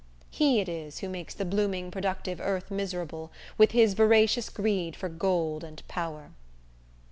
He 0.31 0.59
it 0.59 0.67
is 0.67 1.01
who 1.01 1.09
makes 1.09 1.35
the 1.35 1.45
blooming 1.45 1.91
productive 1.91 2.41
earth 2.41 2.71
miserable, 2.71 3.31
with 3.59 3.69
his 3.69 3.93
voracious 3.93 4.49
greed 4.49 4.95
for 4.95 5.09
gold 5.09 5.63
and 5.63 5.87
power. 5.87 6.31